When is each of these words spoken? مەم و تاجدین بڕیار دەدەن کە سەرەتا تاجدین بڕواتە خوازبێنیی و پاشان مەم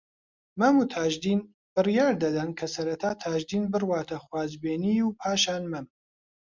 مەم 0.59 0.75
و 0.77 0.89
تاجدین 0.93 1.39
بڕیار 1.73 2.13
دەدەن 2.23 2.49
کە 2.59 2.65
سەرەتا 2.73 3.11
تاجدین 3.23 3.63
بڕواتە 3.73 4.17
خوازبێنیی 4.25 5.05
و 5.07 5.15
پاشان 5.21 5.63
مەم 5.73 5.85